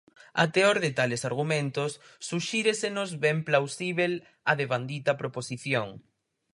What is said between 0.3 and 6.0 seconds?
A teor de tales argumentos, suxíresenos ben plausíbel a devandita proposición.